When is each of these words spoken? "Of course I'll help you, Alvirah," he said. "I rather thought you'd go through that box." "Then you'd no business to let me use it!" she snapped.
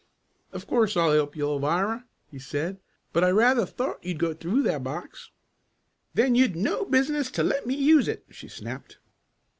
"Of 0.51 0.65
course 0.65 0.97
I'll 0.97 1.11
help 1.13 1.35
you, 1.35 1.43
Alvirah," 1.43 2.05
he 2.25 2.39
said. 2.39 2.79
"I 3.13 3.29
rather 3.29 3.67
thought 3.67 4.03
you'd 4.03 4.17
go 4.17 4.33
through 4.33 4.63
that 4.63 4.83
box." 4.83 5.29
"Then 6.15 6.33
you'd 6.33 6.55
no 6.55 6.85
business 6.85 7.29
to 7.29 7.43
let 7.43 7.67
me 7.67 7.75
use 7.75 8.07
it!" 8.07 8.25
she 8.31 8.47
snapped. 8.47 8.97